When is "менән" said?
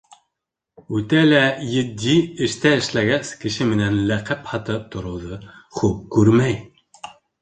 3.75-3.99